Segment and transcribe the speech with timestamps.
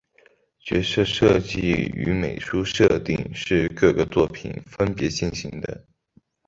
[0.59, 1.59] 角色设计
[1.93, 5.85] 与美术设定是各个作品分别进行的。